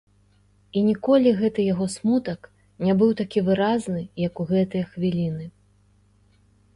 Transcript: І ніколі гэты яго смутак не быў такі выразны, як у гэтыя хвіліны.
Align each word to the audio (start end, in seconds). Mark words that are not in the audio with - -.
І 0.79 0.81
ніколі 0.85 1.33
гэты 1.41 1.65
яго 1.73 1.85
смутак 1.95 2.47
не 2.87 2.95
быў 3.01 3.11
такі 3.19 3.39
выразны, 3.49 4.01
як 4.27 4.41
у 4.45 4.47
гэтыя 4.53 4.83
хвіліны. 4.95 5.45